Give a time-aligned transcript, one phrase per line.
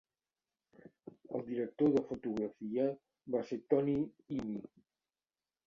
[1.39, 2.87] El director de fotografia
[3.37, 3.95] va ser Tony
[4.41, 4.59] Imi.